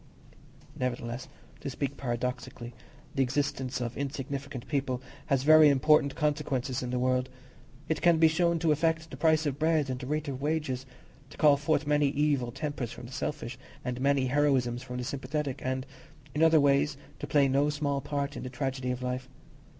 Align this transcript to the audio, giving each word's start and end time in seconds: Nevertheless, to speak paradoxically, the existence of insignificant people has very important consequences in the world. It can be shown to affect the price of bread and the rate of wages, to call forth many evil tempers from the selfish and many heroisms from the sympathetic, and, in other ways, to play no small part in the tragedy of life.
Nevertheless, 0.79 1.27
to 1.59 1.69
speak 1.69 1.95
paradoxically, 1.95 2.73
the 3.13 3.21
existence 3.21 3.79
of 3.79 3.95
insignificant 3.95 4.67
people 4.67 4.99
has 5.27 5.43
very 5.43 5.69
important 5.69 6.15
consequences 6.15 6.81
in 6.81 6.89
the 6.89 6.97
world. 6.97 7.29
It 7.87 8.01
can 8.01 8.17
be 8.17 8.27
shown 8.27 8.57
to 8.57 8.71
affect 8.71 9.11
the 9.11 9.15
price 9.17 9.45
of 9.45 9.59
bread 9.59 9.91
and 9.91 9.99
the 9.99 10.07
rate 10.07 10.27
of 10.27 10.41
wages, 10.41 10.87
to 11.29 11.37
call 11.37 11.55
forth 11.55 11.85
many 11.85 12.07
evil 12.07 12.51
tempers 12.51 12.91
from 12.91 13.05
the 13.05 13.11
selfish 13.13 13.59
and 13.85 14.01
many 14.01 14.25
heroisms 14.29 14.81
from 14.81 14.97
the 14.97 15.03
sympathetic, 15.03 15.61
and, 15.63 15.85
in 16.33 16.41
other 16.41 16.59
ways, 16.59 16.97
to 17.19 17.27
play 17.27 17.47
no 17.47 17.69
small 17.69 18.01
part 18.01 18.35
in 18.35 18.41
the 18.41 18.49
tragedy 18.49 18.89
of 18.89 19.03
life. 19.03 19.29